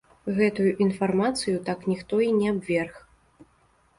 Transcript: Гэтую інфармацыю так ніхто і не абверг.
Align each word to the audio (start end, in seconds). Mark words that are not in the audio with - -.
Гэтую 0.37 0.69
інфармацыю 0.85 1.59
так 1.67 1.79
ніхто 1.91 2.21
і 2.27 2.31
не 2.39 2.47
абверг. 2.53 2.95